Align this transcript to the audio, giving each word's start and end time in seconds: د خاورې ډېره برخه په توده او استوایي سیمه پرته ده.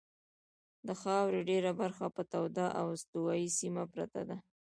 د 0.87 0.89
خاورې 1.01 1.39
ډېره 1.49 1.71
برخه 1.81 2.05
په 2.15 2.21
توده 2.31 2.67
او 2.79 2.85
استوایي 2.95 3.49
سیمه 3.59 3.83
پرته 3.93 4.21
ده. 4.29 4.37